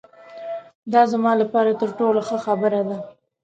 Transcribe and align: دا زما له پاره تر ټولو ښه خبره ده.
دا 0.93 1.01
زما 1.11 1.31
له 1.39 1.45
پاره 1.53 1.73
تر 1.81 1.89
ټولو 1.99 2.19
ښه 2.27 2.37
خبره 2.45 2.81
ده. 2.89 2.97